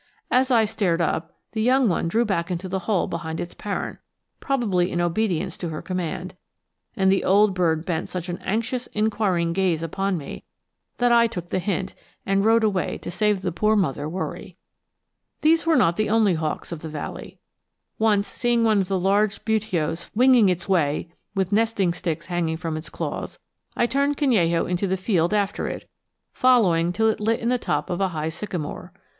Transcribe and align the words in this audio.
As 0.31 0.49
I 0.49 0.65
stared 0.65 0.99
up, 0.99 1.35
the 1.51 1.61
young 1.61 1.87
one 1.87 2.07
drew 2.07 2.25
back 2.25 2.49
into 2.49 2.67
the 2.67 2.79
hole 2.89 3.05
behind 3.05 3.39
its 3.39 3.53
parent, 3.53 3.99
probably 4.39 4.91
in 4.91 4.99
obedience 4.99 5.57
to 5.59 5.69
her 5.69 5.83
command; 5.83 6.35
and 6.95 7.11
the 7.11 7.23
old 7.23 7.53
bird 7.53 7.85
bent 7.85 8.09
such 8.09 8.27
an 8.27 8.39
anxious 8.39 8.87
inquiring 8.93 9.53
gaze 9.53 9.83
upon 9.83 10.17
me 10.17 10.43
that 10.97 11.11
I 11.11 11.27
took 11.27 11.49
the 11.49 11.59
hint 11.59 11.93
and 12.25 12.43
rode 12.43 12.63
away 12.63 12.97
to 12.97 13.11
save 13.11 13.43
the 13.43 13.51
poor 13.51 13.75
mother 13.75 14.09
worry. 14.09 14.57
These 15.41 15.67
were 15.67 15.75
not 15.75 15.97
the 15.97 16.09
only 16.09 16.33
hawks 16.33 16.71
of 16.71 16.79
the 16.79 16.89
valley. 16.89 17.37
Once, 17.99 18.27
seeing 18.27 18.63
one 18.63 18.81
of 18.81 18.87
the 18.87 18.99
large 18.99 19.45
Buteos 19.45 20.09
winging 20.15 20.49
its 20.49 20.67
way 20.67 21.09
with 21.35 21.51
nesting 21.53 21.93
sticks 21.93 22.25
hanging 22.25 22.57
from 22.57 22.75
its 22.75 22.89
claws, 22.89 23.37
I 23.77 23.85
turned 23.85 24.17
Canello 24.17 24.67
into 24.67 24.87
the 24.87 24.97
field 24.97 25.31
after 25.31 25.67
it, 25.67 25.87
following 26.33 26.91
till 26.91 27.07
it 27.07 27.19
lit 27.19 27.39
in 27.39 27.49
the 27.49 27.59
top 27.59 27.91
of 27.91 28.01
a 28.01 28.07
high 28.07 28.29
sycamore. 28.29 28.91